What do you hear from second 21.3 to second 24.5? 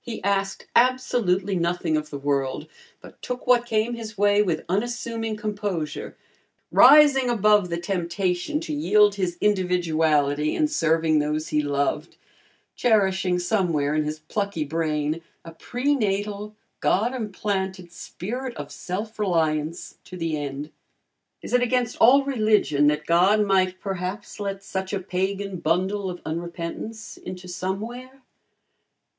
Is it against all religion that God might perhaps